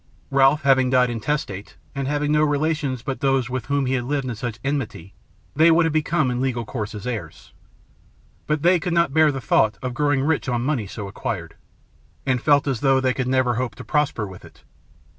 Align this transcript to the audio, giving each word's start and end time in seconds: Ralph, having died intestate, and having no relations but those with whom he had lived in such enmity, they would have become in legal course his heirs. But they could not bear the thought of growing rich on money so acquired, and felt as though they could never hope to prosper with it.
Ralph, 0.31 0.63
having 0.63 0.89
died 0.89 1.11
intestate, 1.11 1.77
and 1.93 2.07
having 2.07 2.31
no 2.31 2.41
relations 2.43 3.03
but 3.03 3.19
those 3.19 3.51
with 3.51 3.67
whom 3.67 3.85
he 3.85 3.93
had 3.93 4.05
lived 4.05 4.25
in 4.27 4.33
such 4.33 4.59
enmity, 4.63 5.13
they 5.55 5.69
would 5.69 5.85
have 5.85 5.93
become 5.93 6.31
in 6.31 6.41
legal 6.41 6.65
course 6.65 6.93
his 6.93 7.05
heirs. 7.05 7.53
But 8.47 8.63
they 8.63 8.79
could 8.79 8.93
not 8.93 9.13
bear 9.13 9.31
the 9.31 9.39
thought 9.39 9.77
of 9.83 9.93
growing 9.93 10.23
rich 10.23 10.49
on 10.49 10.63
money 10.63 10.87
so 10.87 11.07
acquired, 11.07 11.53
and 12.25 12.41
felt 12.41 12.65
as 12.65 12.79
though 12.79 12.99
they 12.99 13.13
could 13.13 13.27
never 13.27 13.53
hope 13.57 13.75
to 13.75 13.83
prosper 13.83 14.25
with 14.25 14.43
it. 14.43 14.63